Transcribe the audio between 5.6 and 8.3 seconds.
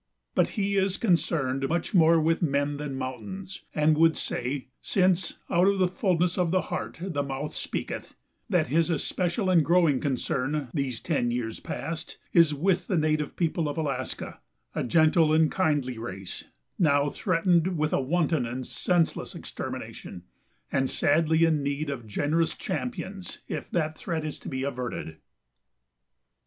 of the fullness of the heart the mouth speaketh,"